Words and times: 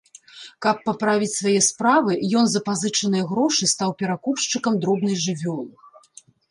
Каб 0.65 0.79
паправіць 0.87 1.33
свае 1.39 1.53
справы, 1.67 2.17
ён 2.41 2.45
за 2.55 2.63
пазычаныя 2.71 3.23
грошы 3.35 3.63
стаў 3.77 3.89
перакупшчыкам 4.05 4.73
дробнай 4.85 5.15
жывёлы. 5.29 5.73